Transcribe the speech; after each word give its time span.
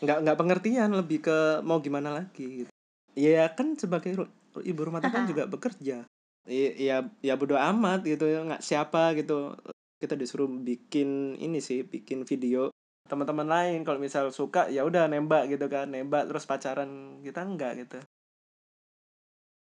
nggak 0.00 0.18
nggak 0.24 0.38
pengertian 0.38 0.90
lebih 0.92 1.24
ke 1.24 1.64
mau 1.64 1.80
gimana 1.80 2.12
lagi 2.12 2.64
gitu. 2.64 2.72
ya 3.16 3.48
kan 3.56 3.72
sebagai 3.80 4.12
ibu 4.60 4.80
rumah 4.84 5.00
tangga 5.00 5.24
kan 5.24 5.28
juga 5.28 5.44
bekerja. 5.48 6.04
Iya 6.46 6.70
ya 6.76 6.96
ya 7.24 7.34
bodo 7.34 7.56
amat 7.58 8.04
gitu 8.04 8.28
ya 8.28 8.44
nggak 8.44 8.62
siapa 8.62 9.16
gitu. 9.16 9.56
Kita 9.96 10.12
disuruh 10.12 10.46
bikin 10.46 11.40
ini 11.40 11.64
sih 11.64 11.82
bikin 11.82 12.28
video 12.28 12.68
teman-teman 13.08 13.48
lain. 13.48 13.80
Kalau 13.88 13.96
misal 13.96 14.28
suka 14.30 14.68
ya 14.68 14.84
udah 14.84 15.08
nembak 15.08 15.48
gitu 15.48 15.66
kan 15.72 15.88
nembak 15.88 16.28
terus 16.28 16.44
pacaran 16.44 17.20
kita 17.24 17.40
enggak 17.42 17.80
gitu. 17.80 17.98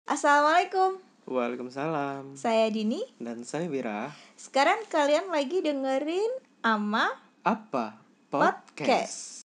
Assalamualaikum, 0.04 1.00
Waalaikumsalam. 1.32 2.36
Saya 2.36 2.68
Dini. 2.68 3.00
dan 3.24 3.48
saya 3.48 3.71
Wira. 3.71 4.12
Sekarang 4.36 4.84
kalian 4.92 5.32
lagi 5.32 5.64
dengerin 5.64 6.32
Ama 6.60 7.08
apa? 7.48 8.04
Podcast. 8.28 9.43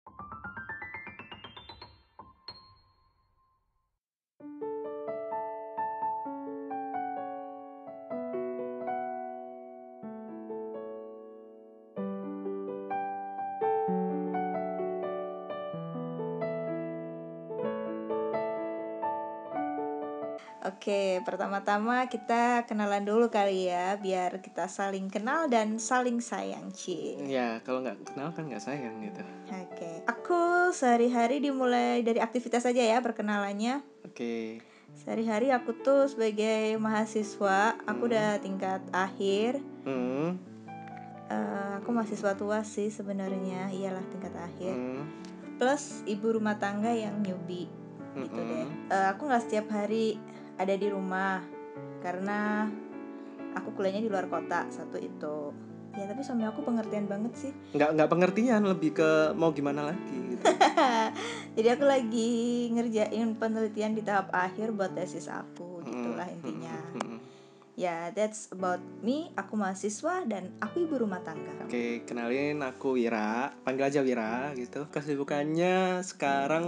Oke, 20.67 21.23
pertama-tama 21.23 22.11
kita 22.11 22.67
kenalan 22.67 23.07
dulu 23.07 23.31
kali 23.31 23.71
ya, 23.71 23.95
biar 23.95 24.43
kita 24.43 24.67
saling 24.67 25.07
kenal 25.07 25.47
dan 25.47 25.79
saling 25.79 26.19
sayang, 26.19 26.75
Ci. 26.75 27.15
ya 27.23 27.63
kalau 27.63 27.81
nggak 27.81 28.03
kenal 28.05 28.35
kan 28.35 28.51
nggak 28.51 28.59
sayang 28.59 28.99
gitu 28.99 29.23
Oke, 29.47 30.03
aku 30.05 30.41
sehari-hari 30.75 31.39
dimulai 31.39 32.03
dari 32.03 32.19
aktivitas 32.19 32.67
saja 32.67 32.83
ya 32.83 32.99
perkenalannya. 32.99 33.79
oke 34.03 34.59
Sehari-hari 34.97 35.55
aku 35.55 35.71
tuh 35.77 36.11
sebagai 36.11 36.75
mahasiswa, 36.77 37.79
aku 37.87 38.03
Hmm. 38.03 38.11
udah 38.11 38.29
tingkat 38.43 38.83
akhir. 38.91 39.63
hmm, 39.87 40.35
Eh, 41.27 41.73
aku 41.77 41.91
mahasiswa 41.91 42.35
tua 42.35 42.63
sih 42.63 42.87
sebenarnya, 42.89 43.71
iyalah 43.71 44.03
tingkat 44.09 44.35
akhir. 44.35 44.75
hmm, 44.75 45.03
Plus 45.59 46.03
ibu 46.07 46.31
rumah 46.33 46.55
tangga 46.57 46.91
yang 46.91 47.19
newbie 47.19 47.71
gitu 48.17 48.41
deh. 48.41 48.67
Eh, 48.89 49.07
aku 49.11 49.27
nggak 49.27 49.43
setiap 49.43 49.67
hari 49.69 50.19
ada 50.57 50.75
di 50.75 50.89
rumah 50.89 51.45
karena 52.01 52.69
aku 53.57 53.73
kuliahnya 53.77 54.05
di 54.05 54.11
luar 54.13 54.29
kota 54.29 54.69
satu 54.69 55.01
itu. 55.01 55.53
Ya 55.97 56.05
tapi 56.05 56.21
suami 56.21 56.45
aku 56.45 56.61
pengertian 56.61 57.09
banget 57.09 57.33
sih. 57.37 57.53
nggak 57.77 57.97
nggak 57.97 58.09
pengertian 58.13 58.63
lebih 58.69 58.93
ke 58.97 59.33
mau 59.33 59.53
gimana 59.57 59.93
lagi 59.93 60.17
gitu 60.37 60.45
Jadi 61.57 61.69
aku 61.73 61.85
lagi 61.89 62.31
ngerjain 62.77 63.33
penelitian 63.41 63.97
di 63.97 64.05
tahap 64.05 64.29
akhir 64.29 64.77
buat 64.77 64.93
tesis 64.93 65.33
aku, 65.33 65.81
gitulah 65.89 66.29
intinya. 66.29 66.76
Ya, 67.77 68.09
that's 68.17 68.49
about 68.57 68.81
me. 69.05 69.29
Aku 69.37 69.53
mahasiswa 69.53 70.25
dan 70.25 70.49
aku 70.65 70.89
ibu 70.89 70.97
rumah 70.97 71.21
tangga. 71.21 71.53
Oke, 71.61 72.09
kenalin 72.09 72.65
aku 72.65 72.97
Wira, 72.97 73.53
panggil 73.69 73.93
aja 73.93 74.01
Wira 74.01 74.57
gitu. 74.57 74.89
Kesibukannya 74.89 76.01
sekarang 76.01 76.65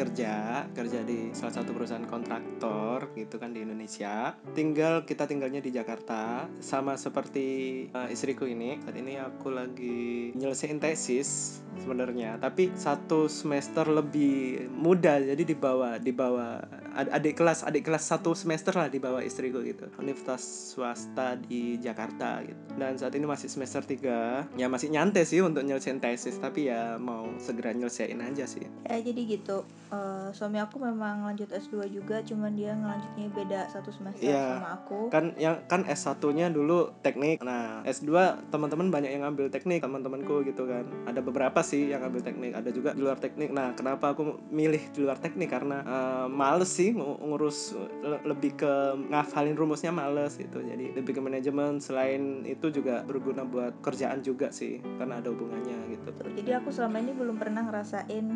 kerja, 0.00 0.64
kerja 0.72 1.04
di 1.04 1.36
salah 1.36 1.60
satu 1.60 1.76
perusahaan 1.76 2.08
kontraktor 2.08 3.12
gitu 3.12 3.36
kan 3.36 3.52
di 3.52 3.68
Indonesia. 3.68 4.32
Tinggal 4.56 5.04
kita 5.04 5.28
tinggalnya 5.28 5.60
di 5.60 5.76
Jakarta, 5.76 6.48
sama 6.64 6.96
seperti 6.96 7.46
uh, 7.92 8.08
istriku 8.08 8.48
ini. 8.48 8.80
Saat 8.80 8.96
ini 8.96 9.20
aku 9.20 9.52
lagi 9.52 10.32
nyelesain 10.32 10.80
tesis 10.80 11.60
sebenarnya, 11.84 12.40
tapi 12.40 12.72
satu 12.72 13.28
semester 13.28 13.84
lebih 13.92 14.72
muda, 14.72 15.20
jadi 15.20 15.42
di 15.44 15.52
bawah 15.52 16.00
di 16.00 16.16
bawah 16.16 16.64
ad- 16.96 17.12
adik 17.12 17.36
kelas 17.36 17.68
adik 17.68 17.84
kelas 17.84 18.08
satu 18.08 18.32
semester 18.32 18.72
lah 18.72 18.88
di 18.88 18.96
bawah 18.96 19.20
istriku 19.20 19.60
gitu. 19.60 19.84
Universitas 20.00 20.45
swasta 20.46 21.34
di 21.38 21.76
Jakarta 21.76 22.38
gitu. 22.42 22.58
Dan 22.76 22.94
saat 22.94 23.12
ini 23.12 23.24
masih 23.24 23.48
semester 23.48 23.80
3 23.80 24.52
Ya 24.54 24.68
masih 24.68 24.88
nyantai 24.88 25.24
sih 25.24 25.40
untuk 25.40 25.64
nyelesain 25.64 25.96
tesis 25.96 26.36
Tapi 26.36 26.68
ya 26.68 27.00
mau 27.00 27.32
segera 27.38 27.72
nyelesain 27.72 28.12
aja 28.14 28.44
sih 28.44 28.68
Ya, 28.84 29.00
jadi 29.00 29.16
gitu. 29.26 29.64
Eh, 29.86 30.28
suami 30.30 30.58
aku 30.58 30.76
memang 30.76 31.24
lanjut 31.24 31.48
S2 31.48 31.72
juga, 31.88 32.20
cuman 32.20 32.52
dia 32.52 32.74
ngelanjutnya 32.74 33.26
beda 33.30 33.60
satu 33.66 33.88
semester 33.88 34.20
Iya. 34.20 34.58
sama 34.58 34.70
aku. 34.76 34.98
Kan 35.08 35.32
yang 35.36 35.64
kan 35.64 35.82
S1-nya 35.82 36.50
dulu 36.50 36.92
teknik 37.00 37.40
Nah 37.40 37.80
S2 37.82 38.12
teman-teman 38.46 38.90
banyak 38.90 39.10
yang 39.10 39.24
ngambil 39.24 39.48
teknik 39.48 39.80
Teman-temanku 39.80 40.44
gitu 40.44 40.64
kan 40.64 40.84
Ada 41.04 41.20
beberapa 41.20 41.60
sih 41.60 41.88
yang 41.88 42.02
ngambil 42.02 42.20
teknik 42.22 42.52
Ada 42.52 42.68
juga 42.68 42.92
di 42.92 43.00
luar 43.00 43.16
teknik 43.16 43.48
Nah 43.50 43.72
kenapa 43.72 44.12
aku 44.12 44.22
milih 44.46 44.90
di 44.90 45.00
luar 45.00 45.16
teknik 45.16 45.48
Karena 45.48 45.80
eh, 45.80 46.26
males 46.28 46.68
sih 46.68 46.92
ngu- 46.92 47.18
ngurus 47.24 47.72
le- 48.02 48.20
Lebih 48.26 48.52
ke 48.56 48.72
ngafalin 49.08 49.54
rumusnya 49.54 49.90
males 49.90 50.35
gitu 50.38 50.60
Jadi 50.60 50.92
lebih 50.92 51.12
ke 51.12 51.20
manajemen 51.20 51.78
Selain 51.78 52.44
itu 52.44 52.68
juga 52.70 53.02
berguna 53.02 53.42
buat 53.42 53.80
kerjaan 53.80 54.20
juga 54.20 54.48
sih 54.48 54.78
Karena 54.96 55.18
ada 55.18 55.28
hubungannya 55.28 55.90
gitu 55.90 56.08
Jadi 56.36 56.50
aku 56.52 56.68
selama 56.68 56.96
ini 56.98 57.12
belum 57.12 57.36
pernah 57.36 57.64
ngerasain 57.64 58.26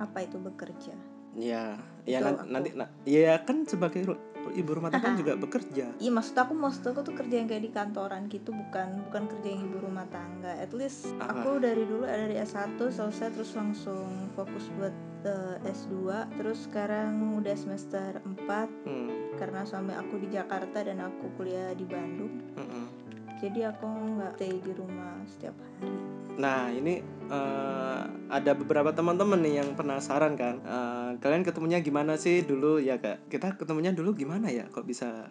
apa 0.00 0.24
itu 0.24 0.40
bekerja. 0.40 0.96
Ya, 1.30 1.76
ya 2.02 2.18
Itu 2.18 2.24
nan- 2.24 2.38
aku. 2.40 2.48
nanti 2.48 2.68
nah, 2.72 2.88
ya 3.04 3.36
kan 3.38 3.62
sebagai 3.62 4.02
ibu 4.50 4.70
rumah 4.72 4.88
tangga 4.88 5.12
juga 5.14 5.36
bekerja. 5.36 5.92
Iya 5.94 6.10
maksud 6.10 6.32
aku 6.34 6.56
maksud 6.56 6.82
aku 6.82 7.04
tuh 7.04 7.14
kerja 7.14 7.36
yang 7.36 7.46
kayak 7.46 7.60
di 7.60 7.70
kantoran 7.70 8.26
gitu 8.26 8.50
bukan 8.50 9.04
bukan 9.06 9.28
kerja 9.28 9.46
yang 9.46 9.62
ibu 9.62 9.78
rumah 9.78 10.08
tangga. 10.08 10.56
At 10.56 10.72
least 10.72 11.12
Ah. 11.20 11.30
aku 11.36 11.60
dari 11.60 11.84
dulu 11.84 12.02
ada 12.02 12.24
dari 12.24 12.40
S1 12.40 12.80
selesai 12.80 13.30
terus 13.30 13.52
langsung 13.52 14.08
fokus 14.32 14.72
buat 14.74 14.96
eh, 15.20 15.60
S2 15.68 16.08
terus 16.34 16.64
sekarang 16.64 17.36
udah 17.36 17.52
semester 17.52 18.24
4 18.24 18.72
Hmm, 18.82 19.19
karena 19.40 19.64
suami 19.64 19.96
aku 19.96 20.20
di 20.20 20.28
Jakarta 20.28 20.84
dan 20.84 21.00
aku 21.00 21.32
kuliah 21.40 21.72
di 21.72 21.88
Bandung. 21.88 22.52
mm-mm. 22.60 22.86
Jadi 23.40 23.64
aku 23.64 23.88
nggak 23.88 24.36
stay 24.36 24.60
di 24.60 24.72
rumah 24.76 25.16
setiap 25.24 25.56
hari. 25.56 25.88
Nah 26.36 26.68
ini 26.68 27.00
eh, 27.32 28.00
ada 28.28 28.52
beberapa 28.52 28.92
teman-teman 28.92 29.40
nih 29.40 29.64
yang 29.64 29.72
penasaran 29.72 30.36
kan. 30.36 30.60
Eh, 30.60 31.10
kalian 31.24 31.40
ketemunya 31.40 31.80
gimana 31.80 32.20
sih 32.20 32.44
dulu 32.44 32.76
ya 32.76 33.00
kak? 33.00 33.32
Kita 33.32 33.56
ketemunya 33.56 33.96
dulu 33.96 34.12
gimana 34.12 34.52
ya? 34.52 34.68
Kok 34.68 34.84
bisa 34.84 35.24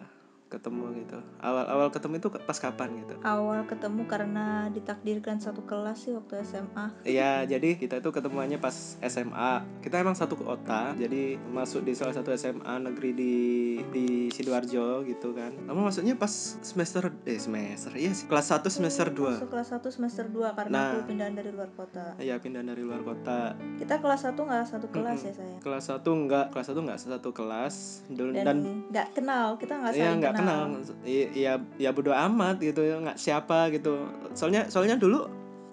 ketemu 0.50 0.84
gitu? 0.98 1.18
Awal-awal 1.38 1.88
ketemu 1.88 2.14
itu 2.18 2.28
pas 2.42 2.58
kapan 2.58 2.88
gitu? 3.00 3.14
Awal 3.22 3.64
ketemu 3.64 4.02
karena 4.04 4.66
ditakdirkan 4.68 5.38
satu 5.38 5.62
kelas 5.62 6.04
sih 6.04 6.12
waktu 6.12 6.42
SMA. 6.42 6.90
Iya, 7.06 7.46
jadi 7.46 7.78
kita 7.78 8.02
itu 8.02 8.10
ketemuannya 8.10 8.58
pas 8.58 8.98
SMA. 9.00 9.52
Kita 9.78 9.96
emang 9.96 10.18
satu 10.18 10.34
kota, 10.34 10.92
jadi 10.98 11.38
masuk 11.48 11.86
di 11.86 11.94
salah 11.94 12.12
satu 12.12 12.34
SMA 12.34 12.82
negeri 12.82 13.10
di 13.14 13.34
di 13.88 14.06
sidoarjo 14.28 15.06
gitu 15.06 15.30
kan. 15.32 15.54
Kamu 15.64 15.86
maksudnya 15.86 16.18
pas 16.18 16.58
semester 16.60 17.14
eh 17.22 17.38
semester 17.38 17.94
iya 17.94 18.10
sih 18.10 18.26
kelas 18.26 18.50
1 18.50 18.66
semester 18.66 19.06
2 19.08 19.38
Masuk 19.38 19.50
kelas 19.50 19.68
1 19.70 19.86
semester 19.88 20.24
2 20.26 20.50
karena 20.52 20.72
Nah. 20.72 20.90
aku 20.96 21.06
pindahan 21.06 21.34
dari 21.36 21.50
luar 21.52 21.70
kota. 21.70 22.16
Iya 22.16 22.40
pindah 22.40 22.64
dari 22.64 22.80
luar 22.80 23.04
kota. 23.04 23.52
Kita 23.76 24.00
kelas 24.00 24.26
1 24.26 24.34
nggak 24.34 24.64
satu 24.66 24.86
kelas 24.88 25.18
Mm-mm. 25.20 25.28
ya 25.28 25.32
sayang. 25.36 25.60
Kelas 25.60 25.84
1 25.86 26.00
enggak, 26.10 26.46
kelas 26.50 26.66
1 26.72 26.80
enggak 26.80 26.98
satu 27.00 27.30
kelas 27.30 27.74
dan, 28.10 28.56
nggak 28.88 29.06
kenal, 29.12 29.46
kita 29.56 29.76
nggak 29.76 29.92
Iya 29.92 30.00
saling 30.08 30.18
nggak 30.20 30.32
kenal, 30.32 30.39
I- 31.04 31.30
iya 31.34 31.52
ya 31.76 31.90
bodo 31.92 32.10
amat 32.12 32.60
gitu 32.60 32.80
ya 32.82 33.00
nggak 33.00 33.18
siapa 33.18 33.68
gitu. 33.74 34.08
Soalnya 34.32 34.68
soalnya 34.72 34.96
dulu 34.96 35.26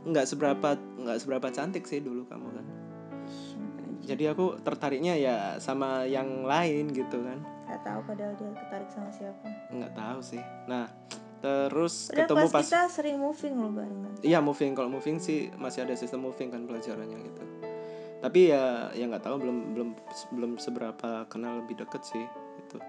nggak 0.08 0.26
seberapa 0.28 0.76
nggak 0.78 1.18
seberapa 1.20 1.48
cantik 1.52 1.84
sih 1.84 2.00
dulu 2.00 2.24
kamu 2.28 2.48
kan. 2.52 2.66
Jadi 4.08 4.24
aku 4.32 4.56
tertariknya 4.64 5.20
ya 5.20 5.36
sama 5.60 6.08
yang 6.08 6.48
lain 6.48 6.96
gitu 6.96 7.20
kan. 7.28 7.44
Gak 7.68 7.84
tahu 7.84 8.00
padahal 8.08 8.32
dia 8.40 8.48
ketarik 8.56 8.88
sama 8.88 9.12
siapa. 9.12 9.48
Nggak 9.68 9.92
tahu 9.92 10.20
sih. 10.24 10.40
Nah 10.72 10.88
terus 11.38 12.08
Padahal 12.10 12.24
ketemu 12.24 12.46
pas 12.50 12.64
kita 12.66 12.82
sering 12.90 13.18
moving 13.22 13.54
loh 13.62 13.70
barengan. 13.70 14.10
iya 14.26 14.40
moving 14.42 14.74
kalau 14.74 14.90
moving 14.90 15.22
sih 15.22 15.54
masih 15.54 15.86
ada 15.86 15.94
sistem 15.94 16.26
moving 16.26 16.50
kan 16.50 16.64
pelajarannya 16.66 17.20
gitu. 17.20 17.44
Tapi 18.18 18.50
ya 18.50 18.90
ya 18.98 19.06
nggak 19.06 19.22
tahu 19.22 19.44
belum 19.44 19.58
belum 19.76 19.90
belum 20.34 20.52
seberapa 20.58 21.28
kenal 21.30 21.62
lebih 21.62 21.84
deket 21.84 22.02
sih 22.08 22.26
gitu. 22.64 22.80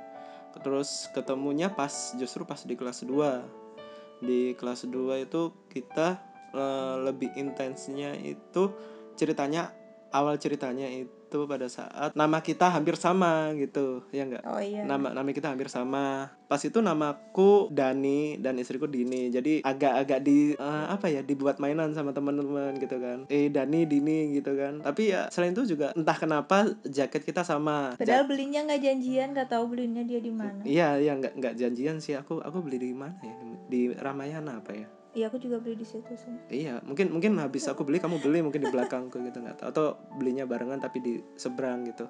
Terus 0.56 1.08
ketemunya 1.12 1.72
pas 1.72 2.14
justru 2.16 2.44
pas 2.44 2.58
di 2.62 2.74
kelas 2.74 3.04
2 3.04 4.24
Di 4.24 4.54
kelas 4.58 4.88
2 4.88 5.24
itu 5.24 5.54
kita 5.70 6.18
eh, 6.54 6.96
lebih 7.04 7.34
intensnya 7.38 8.16
itu 8.18 8.72
ceritanya 9.18 9.74
awal 10.10 10.36
ceritanya 10.36 10.88
itu 10.88 11.14
pada 11.44 11.68
saat 11.68 12.16
nama 12.16 12.40
kita 12.40 12.72
hampir 12.72 12.96
sama 12.96 13.52
gitu 13.52 14.00
ya 14.08 14.24
enggak 14.24 14.40
Oh 14.48 14.56
iya. 14.56 14.80
nama 14.88 15.12
nama 15.12 15.28
kita 15.28 15.52
hampir 15.52 15.68
sama. 15.68 16.32
Pas 16.48 16.56
itu 16.64 16.80
namaku 16.80 17.68
Dani 17.68 18.40
dan 18.40 18.56
istriku 18.56 18.88
Dini. 18.88 19.28
Jadi 19.28 19.60
agak-agak 19.60 20.24
di 20.24 20.56
eh, 20.56 20.84
apa 20.88 21.12
ya 21.12 21.20
dibuat 21.20 21.60
mainan 21.60 21.92
sama 21.92 22.16
teman-teman 22.16 22.72
gitu 22.80 22.96
kan. 22.96 23.28
Eh 23.28 23.52
Dani 23.52 23.84
Dini 23.84 24.32
gitu 24.32 24.56
kan. 24.56 24.80
Tapi 24.80 25.12
ya 25.12 25.28
selain 25.28 25.52
itu 25.52 25.68
juga 25.68 25.92
entah 25.92 26.16
kenapa 26.16 26.64
jaket 26.88 27.28
kita 27.28 27.44
sama. 27.44 27.92
Padahal 28.00 28.24
belinya 28.24 28.64
nggak 28.64 28.80
janjian, 28.80 29.36
nggak 29.36 29.52
tahu 29.52 29.76
belinya 29.76 30.00
dia 30.00 30.24
di 30.24 30.32
mana. 30.32 30.64
Iya, 30.64 30.96
iya 30.96 31.12
nggak 31.12 31.36
nggak 31.36 31.54
janjian 31.60 32.00
sih. 32.00 32.16
Aku 32.16 32.40
aku 32.40 32.64
beli 32.64 32.80
di 32.80 32.96
mana 32.96 33.20
ya? 33.20 33.36
Di 33.68 33.92
Ramayana 33.92 34.64
apa 34.64 34.72
ya 34.72 34.88
iya 35.16 35.32
aku 35.32 35.40
juga 35.40 35.60
beli 35.60 35.80
di 35.80 35.86
situ 35.86 36.12
sih 36.14 36.34
Iya, 36.48 36.80
mungkin 36.84 37.12
mungkin 37.12 37.36
habis 37.40 37.64
aku 37.68 37.84
beli 37.84 38.00
kamu 38.00 38.20
beli 38.20 38.44
mungkin 38.44 38.64
di 38.64 38.70
belakangku 38.70 39.20
gitu 39.20 39.38
nggak 39.40 39.64
tahu 39.64 39.68
atau 39.72 39.86
belinya 40.16 40.44
barengan 40.44 40.80
tapi 40.80 40.98
di 41.00 41.14
seberang 41.36 41.88
gitu. 41.88 42.04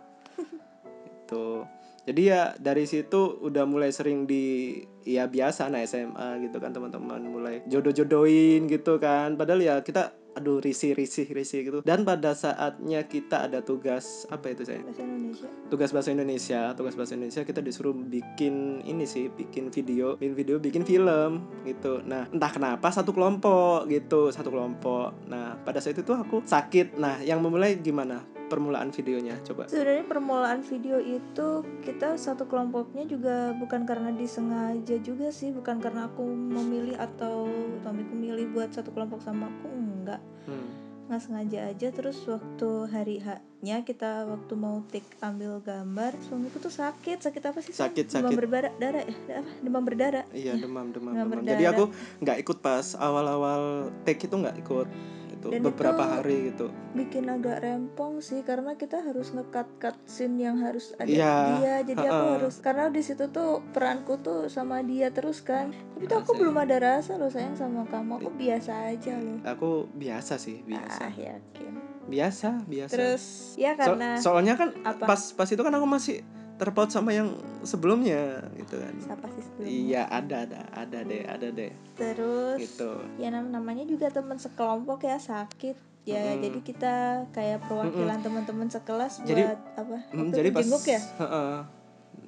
Itu. 1.07 1.67
Jadi 2.09 2.23
ya 2.25 2.57
dari 2.57 2.89
situ 2.89 3.37
udah 3.45 3.69
mulai 3.69 3.93
sering 3.93 4.25
di 4.25 4.81
ya 5.05 5.29
biasa 5.29 5.69
anak 5.69 5.85
SMA 5.85 6.41
gitu 6.49 6.57
kan 6.57 6.73
teman-teman 6.73 7.21
mulai 7.29 7.61
jodoh-jodohin 7.69 8.65
gitu 8.65 8.97
kan. 8.97 9.37
Padahal 9.37 9.61
ya 9.61 9.75
kita 9.85 10.17
aduh 10.37 10.61
risih 10.61 10.93
risih 10.93 11.29
risih 11.31 11.61
gitu. 11.65 11.79
Dan 11.83 12.05
pada 12.05 12.33
saatnya 12.33 13.07
kita 13.07 13.49
ada 13.49 13.65
tugas 13.65 14.29
apa 14.29 14.53
itu 14.53 14.65
saya? 14.65 14.81
bahasa 14.85 15.03
Indonesia. 15.03 15.49
Tugas 15.69 15.91
bahasa 15.93 16.11
Indonesia 16.13 16.61
tugas 16.77 16.95
bahasa 16.95 17.13
Indonesia 17.17 17.43
kita 17.45 17.61
disuruh 17.65 17.95
bikin 17.95 18.85
ini 18.85 19.05
sih 19.05 19.29
bikin 19.33 19.73
video 19.73 20.17
bikin 20.17 20.35
video 20.37 20.57
bikin 20.61 20.83
film 20.87 21.47
gitu. 21.65 22.01
Nah 22.05 22.29
entah 22.31 22.53
kenapa 22.53 22.89
satu 22.93 23.11
kelompok 23.11 23.89
gitu 23.91 24.31
satu 24.31 24.53
kelompok. 24.53 25.29
Nah 25.29 25.59
pada 25.63 25.83
saat 25.83 25.99
itu 25.99 26.05
tuh 26.05 26.19
aku 26.19 26.45
sakit. 26.45 26.97
Nah 27.01 27.21
yang 27.25 27.43
memulai 27.43 27.79
gimana 27.81 28.38
permulaan 28.49 28.91
videonya 28.91 29.37
coba 29.45 29.69
sebenarnya 29.69 30.05
permulaan 30.09 30.61
video 30.65 30.97
itu 30.99 31.49
kita 31.85 32.17
satu 32.17 32.49
kelompoknya 32.49 33.05
juga 33.05 33.53
bukan 33.61 33.85
karena 33.85 34.11
disengaja 34.11 34.97
juga 35.05 35.29
sih 35.29 35.53
bukan 35.53 35.79
karena 35.79 36.09
aku 36.09 36.25
memilih 36.25 36.97
atau 36.97 37.47
suamiku 37.85 38.17
milih 38.17 38.51
buat 38.57 38.73
satu 38.73 38.91
kelompok 38.91 39.21
sama 39.21 39.53
aku 39.53 39.69
enggak 39.69 40.21
hmm. 40.49 40.69
nggak 41.09 41.21
sengaja 41.25 41.59
aja 41.73 41.89
terus 41.93 42.21
waktu 42.29 42.69
hari 42.93 43.17
haknya 43.21 43.81
kita 43.85 44.29
waktu 44.29 44.53
mau 44.57 44.85
take 44.93 45.09
ambil 45.25 45.61
gambar 45.65 46.13
suamiku 46.29 46.61
tuh 46.61 46.73
sakit 46.73 47.25
sakit 47.25 47.43
apa 47.49 47.59
sih 47.65 47.73
Sam? 47.73 47.89
Sakit, 47.89 48.13
demam 48.13 48.33
sakit. 48.33 48.39
berdarah 48.45 48.73
darah 48.77 49.05
ya 49.05 49.41
apa 49.41 49.51
demam 49.65 49.83
berdarah 49.85 50.25
iya 50.37 50.53
demam 50.57 50.93
demam 50.93 51.13
Demam 51.13 51.17
demam 51.17 51.29
berdarah. 51.41 51.53
jadi 51.57 51.65
aku 51.73 51.85
nggak 52.25 52.39
ikut 52.45 52.59
pas 52.61 52.87
awal-awal 52.97 53.89
take 54.05 54.29
itu 54.29 54.37
nggak 54.37 54.57
ikut 54.61 54.89
itu 55.39 55.49
Dan 55.49 55.63
beberapa 55.63 55.99
itu- 56.01 56.13
hari 56.13 56.37
gitu. 56.49 56.67
bikin 56.91 57.25
agak 57.27 57.63
rempong 57.63 58.19
sih 58.19 58.43
karena 58.43 58.75
kita 58.75 58.99
harus 58.99 59.31
ngekat 59.31 59.71
cut 59.79 59.95
scene 60.05 60.35
yang 60.37 60.59
harus 60.59 60.91
ada 60.95 61.07
Iya, 61.07 61.35
dia. 61.55 61.75
Jadi 61.87 62.05
aku 62.05 62.27
harus 62.37 62.55
karena 62.59 62.87
di 62.89 62.99
situ 62.99 63.25
tuh 63.29 63.63
peranku 63.69 64.19
tuh 64.19 64.47
sama 64.47 64.83
dia 64.83 65.09
terus 65.09 65.39
kan. 65.41 65.71
Tapi 65.71 66.05
tuh 66.05 66.19
Iya 66.19 66.21
aku 66.21 66.33
belum 66.35 66.57
ada 66.59 66.77
rasa 66.77 67.15
loh 67.15 67.29
sayang 67.29 67.55
sama 67.55 67.87
kamu. 67.87 68.19
Aku 68.19 68.31
biasa 68.33 68.73
aja 68.89 69.15
loh. 69.17 69.39
Aku 69.45 69.71
biasa 69.93 70.35
sih 70.37 70.61
biasa. 70.61 71.01
Ah 71.01 71.15
yakin. 71.15 71.73
Biasa 72.05 72.49
biasa. 72.65 72.91
Terus 72.91 73.25
ya 73.55 73.73
So- 73.73 73.79
karena 73.79 74.09
soalnya 74.19 74.55
kan 74.55 74.75
apa? 74.83 75.05
pas 75.05 75.23
pas 75.31 75.47
itu 75.47 75.61
kan 75.61 75.71
aku 75.71 75.87
masih 75.87 76.25
terpaut 76.59 76.91
sama 76.91 77.11
yang 77.11 77.33
sebelumnya 77.63 78.43
gitu 78.55 78.77
kan. 78.77 78.95
Siapa 78.99 79.27
sih 79.31 79.43
sebelumnya? 79.43 79.71
Iya 79.71 80.03
ada 80.05 80.37
ada 80.45 80.61
ada 80.75 80.99
deh 81.01 81.23
ada 81.25 81.49
deh. 81.49 81.73
Terus 81.95 82.59
gitu. 82.59 82.91
ya 83.17 83.31
nam- 83.31 83.49
namanya 83.49 83.87
juga 83.87 84.11
teman 84.11 84.37
sekelompok 84.37 85.03
ya 85.03 85.17
sakit. 85.17 85.79
Ya 86.03 86.25
Mm-mm. 86.25 86.41
jadi 86.41 86.59
kita 86.65 86.95
kayak 87.31 87.69
perwakilan 87.69 88.19
teman-teman 88.19 88.67
sekelas 88.67 89.23
Jadi- 89.23 89.45
buat 89.45 89.61
apa? 89.77 89.97
Hmm, 90.09 90.19
waktu 90.25 90.37
jadi 90.37 90.49
pas 90.51 90.63
jenguk 90.65 90.85
ya? 90.85 91.01
Heeh, 91.21 91.55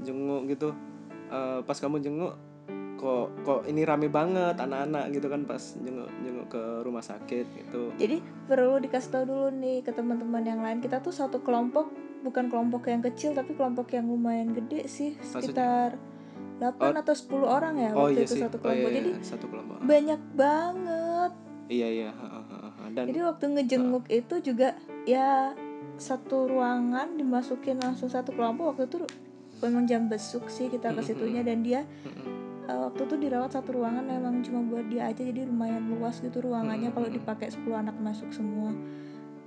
jenguk 0.00 0.42
gitu. 0.46 0.68
Eh, 1.26 1.58
pas 1.62 1.76
kamu 1.76 1.96
jenguk 1.98 2.34
kok 3.00 3.32
kok 3.48 3.60
ini 3.64 3.80
rame 3.88 4.12
banget 4.12 4.60
anak-anak 4.60 5.08
gitu 5.16 5.32
kan 5.32 5.48
pas 5.48 5.72
jenguk 5.80 6.12
jenguk 6.20 6.46
ke 6.52 6.62
rumah 6.84 7.00
sakit 7.00 7.46
gitu. 7.56 7.96
Jadi 7.96 8.20
perlu 8.44 8.76
dikasih 8.76 9.08
tahu 9.08 9.24
dulu 9.24 9.48
nih 9.56 9.80
ke 9.80 9.96
teman-teman 9.96 10.44
yang 10.44 10.60
lain. 10.60 10.84
Kita 10.84 11.00
tuh 11.00 11.16
satu 11.16 11.40
kelompok 11.40 11.88
bukan 12.20 12.52
kelompok 12.52 12.92
yang 12.92 13.00
kecil 13.00 13.32
tapi 13.32 13.56
kelompok 13.56 13.96
yang 13.96 14.04
lumayan 14.04 14.52
gede 14.52 14.84
sih. 14.84 15.16
Sekitar 15.24 15.96
8 16.60 16.76
atau 17.00 17.14
10 17.16 17.40
orang 17.48 17.74
ya 17.80 17.90
oh 17.96 18.04
waktu 18.04 18.20
iya 18.20 18.24
itu 18.28 18.34
sih. 18.36 18.42
satu 18.44 18.56
oh, 18.60 18.68
kelompok. 18.68 18.88
iya, 18.92 18.96
Jadi 19.00 19.10
iya, 19.16 19.24
satu 19.24 19.46
kelompok. 19.48 19.76
Banyak 19.80 20.20
banget. 20.36 21.32
iya 21.70 21.88
iya 21.88 22.10
dan 22.90 23.04
Jadi 23.06 23.20
waktu 23.22 23.44
ngejenguk 23.54 24.04
itu 24.10 24.34
juga 24.42 24.74
ya 25.06 25.54
satu 25.96 26.50
ruangan 26.50 27.16
dimasukin 27.16 27.80
langsung 27.80 28.12
satu 28.12 28.36
kelompok. 28.36 28.76
Waktu 28.76 28.92
itu 28.92 28.98
memang 29.64 29.88
jam 29.88 30.12
besuk 30.12 30.52
sih 30.52 30.68
kita 30.68 30.92
ke 30.92 31.00
situnya 31.00 31.40
dan 31.40 31.64
dia 31.64 31.88
Eh, 32.70 32.78
waktu 32.78 33.02
itu 33.02 33.16
dirawat 33.26 33.50
satu 33.50 33.82
ruangan 33.82 34.06
memang 34.06 34.46
cuma 34.46 34.62
buat 34.62 34.86
dia 34.86 35.10
aja 35.10 35.26
jadi 35.26 35.42
lumayan 35.42 35.90
luas 35.90 36.22
gitu 36.22 36.38
ruangannya 36.38 36.94
Mm-mm. 36.94 37.02
kalau 37.02 37.08
dipakai 37.10 37.50
10 37.50 37.66
anak 37.74 37.98
masuk 37.98 38.30
semua. 38.30 38.70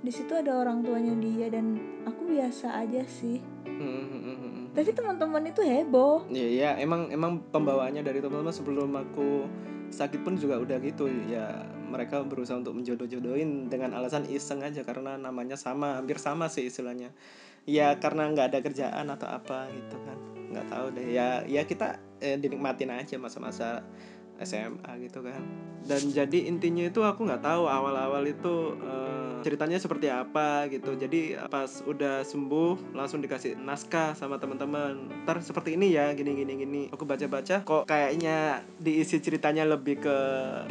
Di 0.04 0.12
situ 0.12 0.36
ada 0.36 0.60
orang 0.60 0.84
tuanya 0.84 1.16
dia 1.16 1.48
dan 1.48 1.80
aku 2.04 2.28
biasa 2.28 2.84
aja 2.84 3.00
sih. 3.08 3.40
Mm-mm, 3.64 4.04
mm-mm, 4.12 4.36
mm-mm. 4.36 4.64
tapi 4.76 4.92
teman-teman 4.92 5.40
itu 5.48 5.64
heboh. 5.64 6.28
Iya 6.28 6.48
ya 6.52 6.70
emang 6.76 7.08
emang 7.08 7.40
pembawaannya 7.48 8.04
dari 8.04 8.20
teman-teman 8.20 8.52
sebelum 8.52 8.92
aku 8.92 9.48
sakit 9.88 10.20
pun 10.20 10.36
juga 10.36 10.60
udah 10.60 10.76
gitu. 10.84 11.08
Ya 11.24 11.64
mereka 11.88 12.20
berusaha 12.28 12.60
untuk 12.60 12.76
menjodoh-jodohin 12.76 13.72
dengan 13.72 13.96
alasan 13.96 14.28
iseng 14.28 14.60
aja 14.60 14.84
karena 14.84 15.16
namanya 15.16 15.56
sama 15.56 15.96
hampir 15.96 16.20
sama 16.20 16.52
sih 16.52 16.68
istilahnya. 16.68 17.08
Ya 17.64 17.96
karena 17.96 18.28
nggak 18.28 18.52
ada 18.52 18.58
kerjaan 18.60 19.08
atau 19.08 19.32
apa 19.32 19.72
gitu 19.72 19.96
kan. 20.04 20.18
Nggak 20.52 20.66
tahu 20.68 20.86
deh. 20.92 21.06
Ya 21.08 21.40
ya 21.48 21.64
kita 21.64 21.96
eh, 22.24 22.36
dinikmatin 22.40 22.88
aja 22.88 23.20
masa-masa 23.20 23.84
SMA 24.42 24.90
gitu 25.04 25.22
kan. 25.22 25.42
Dan 25.84 26.00
jadi 26.10 26.48
intinya 26.48 26.88
itu 26.88 27.04
aku 27.04 27.28
nggak 27.28 27.44
tahu 27.44 27.68
awal-awal 27.68 28.24
itu 28.24 28.72
eh, 28.80 29.44
ceritanya 29.44 29.76
seperti 29.76 30.08
apa 30.08 30.66
gitu. 30.72 30.96
Jadi 30.96 31.36
pas 31.52 31.68
udah 31.84 32.24
sembuh 32.24 32.96
langsung 32.96 33.20
dikasih 33.20 33.60
naskah 33.60 34.16
sama 34.16 34.40
teman-teman. 34.40 35.12
Ntar 35.28 35.44
seperti 35.44 35.76
ini 35.76 35.92
ya 35.92 36.16
gini 36.16 36.32
gini 36.32 36.52
gini. 36.56 36.82
Aku 36.88 37.04
baca-baca 37.04 37.60
kok 37.60 37.84
kayaknya 37.84 38.64
diisi 38.80 39.20
ceritanya 39.20 39.68
lebih 39.68 40.00
ke 40.00 40.18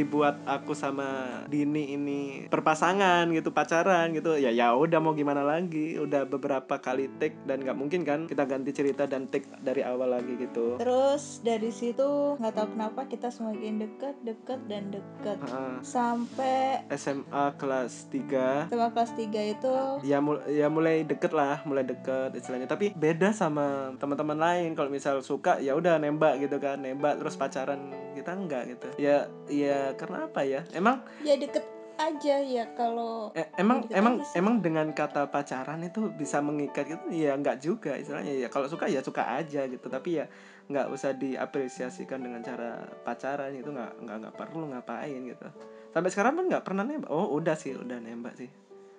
dibuat 0.02 0.42
aku 0.50 0.74
sama 0.74 1.46
Dini 1.46 1.94
ini 1.94 2.22
berpasangan 2.50 3.30
gitu 3.30 3.54
pacaran 3.54 4.10
gitu. 4.18 4.34
Ya 4.42 4.50
ya 4.50 4.74
udah 4.74 4.98
mau 4.98 5.14
gimana 5.14 5.46
lagi? 5.46 6.02
Udah 6.02 6.26
beberapa 6.26 6.82
kali 6.82 7.14
take 7.22 7.38
dan 7.46 7.62
nggak 7.62 7.78
mungkin 7.78 8.02
kan 8.02 8.26
kita 8.26 8.50
ganti 8.50 8.74
cerita 8.74 9.06
dan 9.06 9.30
take 9.30 9.46
dari 9.62 9.86
awal 9.86 10.18
lagi 10.18 10.34
gitu. 10.42 10.82
Terus 10.82 11.46
dari 11.46 11.70
situ 11.70 12.42
nggak 12.42 12.54
tahu 12.58 12.68
kenapa 12.74 13.06
kita 13.06 13.30
semakin 13.54 13.78
dekat 13.86 14.16
dekat 14.26 14.60
dan 14.66 14.84
dekat. 14.90 15.38
Heeh. 15.46 15.76
sampai 15.86 16.82
SMA 16.90 17.46
kelas 17.62 18.10
3 18.10 18.74
sama 18.74 18.90
kelas 18.90 19.12
3 19.14 19.54
itu 19.54 19.74
ya 20.02 20.18
mul 20.18 20.42
ya 20.50 20.68
mulai 20.74 21.06
deket 21.06 21.32
lah 21.38 21.62
mulai 21.70 21.86
deket 21.86 22.34
istilahnya. 22.34 22.66
Tapi 22.66 22.98
beda 22.98 23.30
sama 23.30 23.94
teman-teman 24.02 24.42
lain. 24.42 24.74
Kalau 24.74 24.90
misal 24.90 25.22
suka 25.22 25.62
ya 25.62 25.78
udah 25.78 26.02
nembak 26.02 26.42
gitu 26.42 26.58
kan. 26.58 26.82
Nembak 26.82 27.22
terus 27.22 27.38
pacaran 27.38 27.94
kita 28.18 28.34
enggak 28.34 28.74
gitu. 28.74 28.90
Ya 28.98 29.30
ya 29.46 29.94
karena 29.94 30.26
apa 30.26 30.42
ya? 30.42 30.66
Emang 30.74 31.06
ya 31.22 31.38
deket 31.38 31.62
aja 31.94 32.42
ya 32.42 32.66
kalau 32.74 33.30
eh, 33.38 33.46
emang 33.62 33.86
emang 33.94 34.26
emang 34.34 34.66
dengan 34.66 34.90
kata 34.98 35.30
pacaran 35.30 35.78
itu 35.86 36.10
bisa 36.10 36.42
mengikat 36.42 36.90
gitu? 36.90 37.06
Ya 37.14 37.38
enggak 37.38 37.62
juga 37.62 37.94
istilahnya. 38.02 38.34
Ya 38.34 38.50
kalau 38.50 38.66
suka 38.66 38.90
ya 38.90 39.06
suka 39.06 39.30
aja 39.38 39.70
gitu. 39.70 39.86
Tapi 39.94 40.18
ya 40.18 40.26
nggak 40.64 40.88
usah 40.90 41.12
diapresiasikan 41.14 42.24
dengan 42.24 42.40
cara 42.40 42.80
pacaran 43.04 43.52
itu 43.52 43.68
nggak 43.68 44.00
nggak 44.00 44.18
nggak 44.24 44.36
perlu 44.36 44.72
ngapain 44.72 45.22
gitu. 45.28 45.48
Sampai 45.92 46.10
sekarang 46.10 46.34
pun 46.36 46.46
nggak 46.48 46.64
pernah 46.64 46.84
nembak. 46.84 47.10
Oh 47.12 47.32
udah 47.36 47.54
sih 47.54 47.76
udah 47.76 48.00
nembak 48.00 48.34
sih. 48.36 48.50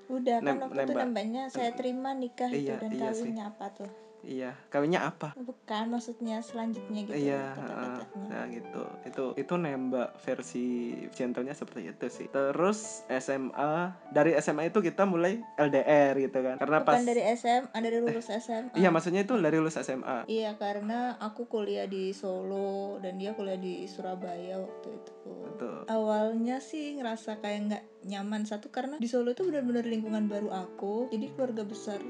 Udah 0.06 0.44
kan 0.44 0.46
Nem- 0.46 0.60
waktu 0.60 0.76
itu 0.76 0.84
nembak. 0.92 1.04
nembaknya 1.08 1.42
saya 1.48 1.70
terima 1.72 2.12
nikah 2.12 2.52
itu 2.52 2.68
Iya, 2.68 2.76
dan 2.76 2.90
iya 2.92 3.08
kawinnya 3.08 3.44
apa 3.48 3.66
tuh 3.72 3.90
iya 4.24 4.56
kawinnya 4.72 5.04
apa 5.04 5.36
bukan 5.36 5.92
maksudnya 5.92 6.40
selanjutnya 6.40 7.00
gitu 7.08 7.24
Iya, 7.24 7.56
kata-katanya 7.56 8.26
nah 8.28 8.44
gitu. 8.50 8.82
Itu 9.06 9.24
itu 9.38 9.54
nembak 9.54 10.18
versi 10.20 10.66
gentlenya 11.14 11.54
seperti 11.54 11.94
itu 11.94 12.06
sih. 12.10 12.26
Terus 12.28 13.06
SMA 13.08 13.94
dari 14.10 14.36
SMA 14.40 14.68
itu 14.68 14.80
kita 14.84 15.06
mulai 15.08 15.40
LDR 15.56 16.14
gitu 16.18 16.38
kan. 16.42 16.56
Karena 16.60 16.82
pas 16.82 16.98
bukan 16.98 17.06
dari 17.06 17.22
SMA 17.36 17.78
dari 17.78 17.98
lulus 18.00 18.28
SMA 18.28 18.74
Iya, 18.76 18.88
maksudnya 18.90 19.22
itu 19.24 19.34
dari 19.38 19.56
lulus 19.56 19.78
SMA. 19.80 20.26
Iya 20.26 20.56
karena 20.58 21.16
aku 21.20 21.46
kuliah 21.46 21.86
di 21.86 22.10
Solo 22.12 22.98
dan 23.00 23.16
dia 23.20 23.32
kuliah 23.36 23.58
di 23.58 23.86
Surabaya 23.86 24.60
waktu 24.60 24.88
itu. 24.94 25.32
Betul. 25.54 25.78
Awalnya 25.86 26.58
sih 26.58 26.98
ngerasa 26.98 27.38
kayak 27.38 27.60
nggak 27.70 27.84
nyaman 28.04 28.42
satu 28.44 28.68
karena 28.68 29.00
di 29.00 29.08
Solo 29.08 29.32
itu 29.32 29.46
benar-benar 29.46 29.86
lingkungan 29.86 30.26
baru 30.26 30.50
aku. 30.50 31.08
Jadi 31.14 31.26
keluarga 31.36 31.62
besar 31.64 32.00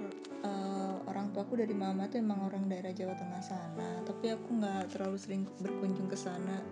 eh, 0.42 0.63
tuaku 1.34 1.58
dari 1.58 1.74
mama 1.74 2.06
tuh 2.06 2.22
emang 2.22 2.46
orang 2.46 2.70
daerah 2.70 2.94
Jawa 2.94 3.18
Tengah 3.18 3.42
sana. 3.42 3.90
Tapi 4.06 4.30
aku 4.30 4.48
nggak 4.54 4.94
terlalu 4.94 5.18
sering 5.18 5.42
berkunjung 5.58 6.06
ke 6.06 6.14
sana. 6.14 6.62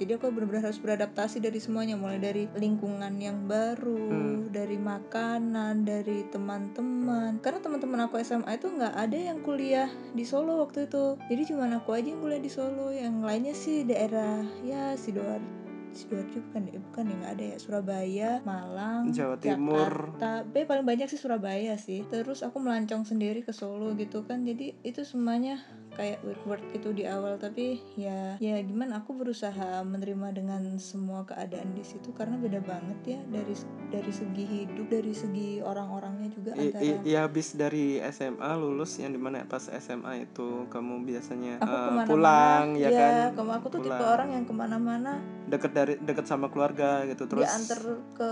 Jadi 0.00 0.16
aku 0.16 0.32
benar-benar 0.32 0.72
harus 0.72 0.80
beradaptasi 0.80 1.44
dari 1.44 1.60
semuanya, 1.60 1.92
mulai 1.92 2.16
dari 2.16 2.48
lingkungan 2.56 3.20
yang 3.20 3.44
baru, 3.44 4.00
Hmm. 4.00 4.48
dari 4.48 4.80
makanan, 4.80 5.84
dari 5.84 6.24
teman-teman. 6.32 7.36
Karena 7.44 7.60
teman-teman 7.60 8.08
aku 8.08 8.16
SMA 8.16 8.56
itu 8.56 8.72
nggak 8.72 8.96
ada 8.96 9.18
yang 9.20 9.44
kuliah 9.44 9.92
di 10.16 10.24
Solo 10.24 10.56
waktu 10.64 10.88
itu. 10.88 11.20
Jadi 11.28 11.42
cuma 11.52 11.68
aku 11.68 11.92
aja 11.92 12.16
yang 12.16 12.20
kuliah 12.24 12.40
di 12.40 12.48
Solo, 12.48 12.88
yang 12.88 13.20
lainnya 13.20 13.52
sih 13.52 13.84
daerah 13.84 14.40
ya 14.64 14.96
sidoarjo 14.96 15.59
sidoarjo 15.92 16.38
bukan 16.50 16.62
ya 16.70 16.78
bukan 16.78 17.04
ya 17.10 17.14
nggak 17.20 17.32
ada 17.36 17.44
ya. 17.44 17.56
Surabaya 17.58 18.30
Malang 18.46 19.02
Jawa 19.10 19.36
Timur. 19.38 19.90
Jakarta. 20.16 20.46
B 20.46 20.54
paling 20.64 20.86
banyak 20.86 21.08
sih 21.10 21.20
Surabaya 21.20 21.74
sih. 21.76 22.06
Terus 22.08 22.40
aku 22.46 22.62
melancong 22.62 23.04
sendiri 23.04 23.42
ke 23.42 23.50
Solo 23.50 23.92
gitu 23.98 24.22
kan. 24.24 24.46
Jadi 24.46 24.74
itu 24.86 25.02
semuanya 25.02 25.60
kayak 25.92 26.18
word 26.44 26.62
gitu 26.70 26.90
di 26.90 27.02
awal 27.02 27.34
tapi 27.34 27.78
ya 27.94 28.38
ya 28.38 28.56
gimana 28.60 28.98
aku 28.98 29.12
berusaha 29.12 29.82
menerima 29.82 30.28
dengan 30.32 30.62
semua 30.76 31.22
keadaan 31.22 31.70
di 31.70 31.82
situ 31.82 32.10
karena 32.10 32.36
beda 32.36 32.60
banget 32.60 32.98
ya 33.08 33.20
dari 33.26 33.54
dari 33.88 34.08
segi 34.10 34.44
hidup 34.46 34.86
dari 34.88 35.10
segi 35.10 35.50
orang-orangnya 35.60 36.28
juga 36.30 36.50
I, 36.52 36.70
antara 36.70 36.82
i- 36.84 37.02
ya 37.04 37.18
habis 37.22 37.52
dari 37.52 37.98
SMA 38.00 38.50
lulus 38.56 38.96
yang 38.96 39.10
di 39.10 39.18
mana 39.18 39.42
pas 39.44 39.66
SMA 39.68 40.24
itu 40.24 40.64
kamu 40.66 41.02
biasanya 41.04 41.58
aku 41.58 41.66
eh, 41.66 41.74
ke 41.76 41.90
mana-mana 41.90 42.08
pulang 42.08 42.66
ya, 42.76 42.88
kan 42.88 43.12
kamu 43.34 43.50
aku 43.52 43.66
tuh 43.68 43.80
tipe 43.80 43.90
Pulang. 43.92 44.12
orang 44.12 44.28
yang 44.30 44.44
ke 44.44 44.54
mana-mana 44.54 45.12
deket 45.44 45.72
dari 45.72 45.94
deket 45.98 46.24
sama 46.24 46.46
keluarga 46.46 47.02
gitu 47.04 47.26
terus 47.26 47.42
diantar 47.42 47.80
ke 48.14 48.30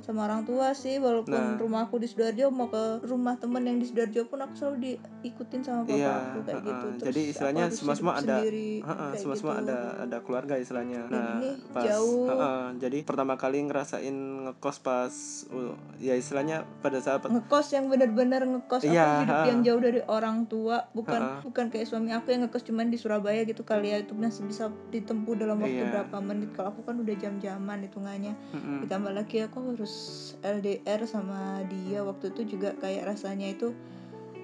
sama 0.00 0.20
orang 0.24 0.42
tua 0.42 0.70
sih 0.72 0.96
walaupun 0.96 1.34
Nah. 1.34 1.58
rumah 1.58 1.84
aku 1.84 1.98
di 1.98 2.06
sidoarjo 2.06 2.46
mau 2.48 2.68
ke 2.68 2.82
rumah 3.02 3.34
temen 3.34 3.60
yang 3.60 3.76
di 3.76 3.86
sidoarjo 3.86 4.24
pun 4.24 4.38
aku 4.40 4.54
selalu 4.54 4.76
diikutin 5.18 5.60
sama 5.60 5.82
bapak 5.82 5.96
Iya, 5.96 6.14
aku 6.14 6.38
kayak 6.40 6.54
heeh. 6.54 6.68
gitu 6.68 6.83
Terus 6.94 7.04
Jadi 7.06 7.20
istilahnya 7.26 7.62
harus 7.64 7.76
semua-semua 7.76 8.12
hidup 8.12 8.22
ada- 8.22 8.38
sendiri, 8.38 8.70
semua 9.14 9.34
semua 9.34 9.54
gitu. 9.54 9.62
ada 9.64 9.78
ada 10.00 10.16
keluarga 10.20 10.54
istilahnya. 10.54 11.00
Dan 11.04 11.14
Nah, 11.14 11.36
ini 11.36 11.50
pas 11.68 11.84
jauh. 11.84 12.26
heeh, 12.26 12.62
jadi 12.78 12.98
pertama 13.02 13.34
kali 13.34 13.58
ngerasain 13.62 14.16
ngekos 14.44 14.76
pas 14.78 15.14
uh, 15.50 15.72
ya 15.96 16.14
istilahnya 16.14 16.62
pada 16.78 16.98
saat 16.98 17.24
ngekos 17.24 17.66
yang 17.70 17.86
benar-benar 17.86 18.44
ngekos 18.44 18.82
Iya, 18.82 19.02
aku 19.02 19.20
hidup 19.22 19.40
yang 19.46 19.60
jauh 19.62 19.80
dari 19.80 20.00
orang 20.04 20.36
tua 20.44 20.76
bukan 20.90 21.20
bukan 21.42 21.66
kayak 21.68 21.84
suami 21.84 22.10
aku 22.10 22.30
yang 22.30 22.44
ngekos 22.44 22.62
cuman 22.62 22.86
di 22.86 22.96
Surabaya 22.96 23.42
gitu 23.42 23.62
kali 23.62 23.88
ya 23.88 23.98
itu 23.98 24.12
masih 24.12 24.44
bisa 24.44 24.64
ditempuh 24.88 25.34
dalam 25.34 25.58
waktu 25.58 25.80
Iya. 25.80 25.90
berapa 25.90 26.16
menit 26.20 26.52
kalau 26.52 26.70
aku 26.70 26.82
kan 26.82 26.96
udah 26.96 27.14
jam-jaman 27.14 27.78
hitungannya 27.82 28.34
Mm-mm. 28.50 28.78
ditambah 28.82 29.12
lagi 29.12 29.42
aku 29.42 29.58
harus 29.70 29.94
LDR 30.40 30.74
sama 31.04 31.34
dia 31.64 32.00
waktu 32.00 32.30
itu 32.30 32.56
juga 32.56 32.74
kayak 32.74 33.08
rasanya 33.08 33.48
itu 33.48 33.72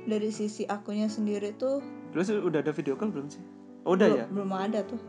dari 0.02 0.28
sisi 0.28 0.64
akunya 0.64 1.06
sendiri 1.06 1.52
tuh 1.52 1.85
Terus 2.11 2.26
udah 2.35 2.59
ada 2.59 2.73
video 2.73 2.95
call 2.95 3.11
belum 3.11 3.26
sih? 3.29 3.43
Oh, 3.83 3.95
udah 3.95 4.07
belum, 4.07 4.19
ya? 4.19 4.26
belum 4.29 4.50
ada 4.52 4.81
tuh 4.85 5.00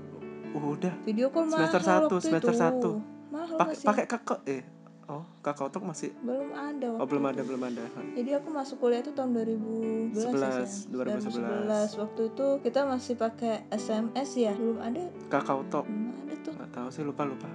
Udah. 0.51 0.93
video 1.03 1.27
call 1.31 1.47
mahal 1.47 1.63
Semester 1.63 1.81
satu, 1.81 2.15
waktu 2.15 2.17
semester 2.27 2.53
itu. 2.53 2.61
satu. 2.61 2.91
mahal 3.31 3.55
Pakai 3.57 3.75
pakai 3.83 4.05
kakak 4.05 4.39
eh 4.45 4.63
oh 5.07 5.23
kakak 5.39 5.67
otok 5.67 5.83
masih 5.83 6.11
belum 6.23 6.51
ada 6.51 6.87
oh 6.95 7.03
belum 7.03 7.23
itu. 7.25 7.31
ada 7.35 7.41
belum 7.43 7.61
ada 7.67 7.83
Jadi 8.15 8.29
aku 8.31 8.47
masuk 8.47 8.75
kuliah 8.79 8.99
itu 8.99 9.11
tahun 9.11 9.31
2011 9.35 10.15
ya, 10.15 10.31
11, 10.31 11.27
sayang. 11.27 11.67
2011. 11.67 12.01
Waktu 12.03 12.21
itu 12.31 12.47
kita 12.63 12.79
masih 12.87 13.13
pakai 13.15 13.55
SMS 13.71 14.29
ya. 14.35 14.53
Belum 14.55 14.79
ada, 14.79 15.03
kakak 15.27 15.55
otok 15.67 15.83
belum 15.83 16.15
ada 16.15 16.35
tuh. 16.39 16.53
nggak 16.55 16.69
tahu 16.71 16.87
sih 16.91 17.03
lupa 17.03 17.23
lupa 17.27 17.47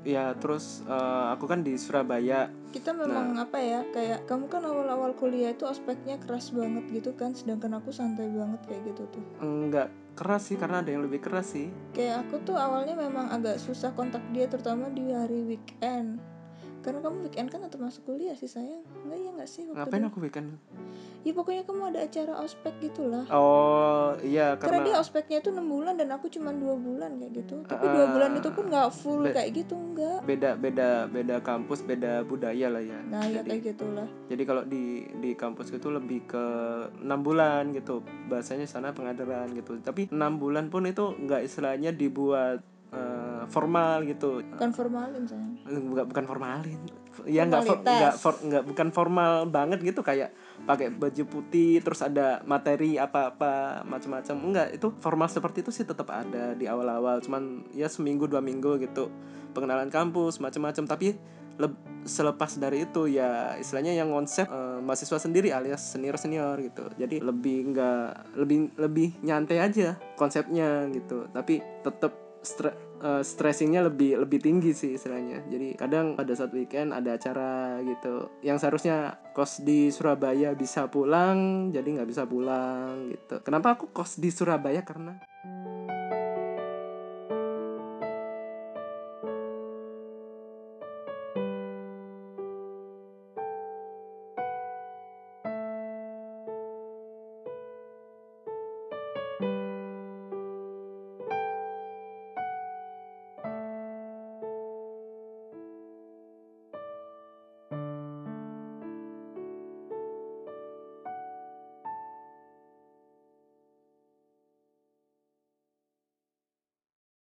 ya 0.00 0.32
terus 0.34 0.80
eh, 0.82 1.26
aku 1.30 1.44
kan 1.44 1.60
di 1.60 1.74
Surabaya 1.74 2.48
Kita 2.70 2.94
memang 2.94 3.34
Nah. 3.34 3.44
apa 3.44 3.58
ya? 3.58 3.82
Kayak 3.86 4.24
kamu 4.24 4.46
kan 4.46 4.62
awal-awal 4.62 5.12
kuliah 5.12 5.50
itu 5.50 5.64
aspeknya 5.64 6.16
keras 6.16 6.50
banget 6.50 6.86
gitu 6.88 7.10
kan, 7.12 7.34
sedangkan 7.34 7.74
aku 7.74 7.90
santai 7.90 8.30
banget 8.30 8.62
kayak 8.64 8.82
gitu 8.86 9.02
tuh. 9.10 9.24
enggak 9.40 9.90
keras 10.12 10.46
sih 10.46 10.54
karena 10.54 10.78
ada 10.78 10.88
yang 10.88 11.02
lebih 11.02 11.18
keras 11.18 11.50
sih 11.50 11.66
Kayak 11.90 12.24
aku 12.24 12.38
tuh 12.42 12.54
awalnya 12.54 12.94
memang 12.94 13.26
agak 13.28 13.56
susah 13.56 13.90
kontak 13.90 14.22
dia 14.30 14.46
terutama 14.46 14.86
di 14.88 15.10
hari 15.10 15.42
weekend. 15.44 16.22
Karena 16.80 17.00
kamu 17.00 17.16
weekend 17.22 17.48
kan 17.48 17.60
atau 17.60 17.76
masuk 17.76 18.06
kuliah 18.06 18.32
sih 18.32 18.46
sayang 18.46 18.80
Enggak 19.04 19.18
ya 19.18 19.30
nggak 19.34 19.50
sih 19.50 19.62
waktu 19.66 19.76
ngapain 19.76 20.00
itu? 20.00 20.08
aku 20.08 20.18
weekend 20.22 20.48
Ya 21.20 21.36
pokoknya 21.36 21.68
kamu 21.68 21.92
ada 21.92 22.00
acara 22.00 22.32
ospek 22.40 22.72
gitulah. 22.80 23.28
Oh 23.28 24.16
iya 24.24 24.56
karena, 24.56 24.80
dia 24.80 24.96
karena 24.96 25.00
ospeknya 25.04 25.36
itu 25.38 25.52
enam 25.52 25.68
bulan 25.68 25.94
dan 26.00 26.08
aku 26.10 26.32
cuma 26.32 26.48
dua 26.50 26.72
bulan 26.74 27.20
kayak 27.20 27.32
gitu. 27.44 27.56
Tapi 27.68 27.84
Ah, 27.84 27.92
dua 27.92 28.06
bulan 28.08 28.30
itu 28.34 28.48
pun 28.48 28.64
nggak 28.66 28.88
full 28.88 29.22
be- 29.22 29.34
kayak 29.36 29.50
gitu 29.52 29.74
enggak 29.76 30.18
beda 30.20 30.50
beda 30.56 30.88
beda 31.08 31.36
kampus 31.40 31.84
beda 31.84 32.24
budaya 32.24 32.72
lah 32.72 32.80
ya. 32.80 32.98
Nah 33.04 33.24
ya 33.24 33.40
jadi 33.40 33.52
kayak 33.52 33.62
gitulah. 33.68 34.08
jadi 34.26 34.42
kalau 34.44 34.62
di 34.64 34.84
di 35.20 35.30
kampus 35.36 35.68
itu 35.70 35.88
lebih 35.88 36.24
ke 36.24 36.44
enam 36.98 37.20
bulan 37.20 37.68
gitu. 37.72 38.00
Bahasanya 38.32 38.64
sana 38.64 38.96
pengadaran 38.96 39.52
gitu. 39.52 39.76
Tapi 39.76 40.08
enam 40.08 40.40
bulan 40.40 40.72
pun 40.72 40.88
itu 40.88 41.12
nggak 41.16 41.44
istilahnya 41.44 41.92
dibuat 41.92 42.64
formal 43.50 44.06
gitu. 44.06 44.40
Bukan 44.54 44.70
formalin 44.70 45.22
sayang. 45.26 45.54
Nggak 45.66 46.06
bukan 46.06 46.24
formalin. 46.24 46.80
Ya 47.28 47.44
nggak 47.44 47.62
nggak 47.84 48.14
for- 48.16 48.40
nggak 48.40 48.64
bukan 48.64 48.88
formal 48.94 49.44
banget 49.50 49.82
gitu 49.84 50.00
kayak 50.00 50.32
pakai 50.64 50.88
baju 50.94 51.22
putih 51.26 51.82
terus 51.84 52.00
ada 52.00 52.40
materi 52.46 52.96
apa 52.96 53.34
apa 53.34 53.82
macam-macam. 53.84 54.36
Enggak 54.40 54.68
itu 54.72 54.88
formal 55.02 55.28
seperti 55.28 55.60
itu 55.66 55.74
sih 55.74 55.84
tetap 55.84 56.08
ada 56.08 56.54
di 56.56 56.64
awal-awal. 56.64 57.20
Cuman 57.20 57.68
ya 57.74 57.90
seminggu 57.90 58.30
dua 58.30 58.40
minggu 58.40 58.78
gitu 58.80 59.10
pengenalan 59.52 59.90
kampus 59.92 60.38
macam-macam. 60.40 60.86
Tapi 60.86 61.08
leb- 61.60 61.82
selepas 62.08 62.56
dari 62.56 62.88
itu 62.88 63.04
ya 63.04 63.52
istilahnya 63.60 63.92
yang 63.92 64.08
konsep 64.08 64.48
eh, 64.48 64.80
mahasiswa 64.80 65.20
sendiri 65.20 65.52
alias 65.52 65.92
senior 65.92 66.16
senior 66.16 66.56
gitu. 66.62 66.88
Jadi 66.96 67.20
lebih 67.20 67.74
nggak 67.74 68.38
lebih 68.40 68.58
lebih 68.80 69.08
nyantai 69.20 69.60
aja 69.60 70.00
konsepnya 70.16 70.88
gitu. 70.94 71.28
Tapi 71.28 71.60
tetap 71.84 72.29
stre- 72.40 72.76
eh, 73.00 73.22
stressingnya 73.24 73.88
lebih 73.88 74.20
lebih 74.20 74.40
tinggi 74.40 74.72
sih 74.72 74.96
istilahnya. 74.96 75.44
Jadi 75.48 75.76
kadang 75.76 76.16
pada 76.16 76.32
saat 76.36 76.52
weekend 76.52 76.92
ada 76.92 77.16
acara 77.16 77.80
gitu. 77.84 78.28
Yang 78.44 78.64
seharusnya 78.64 78.96
kos 79.32 79.62
di 79.62 79.88
Surabaya 79.92 80.52
bisa 80.56 80.88
pulang 80.88 81.70
jadi 81.72 82.00
nggak 82.00 82.08
bisa 82.08 82.24
pulang 82.24 83.12
gitu. 83.12 83.40
Kenapa 83.44 83.76
aku 83.78 83.92
kos 83.92 84.20
di 84.20 84.28
Surabaya? 84.32 84.82
Karena 84.84 85.16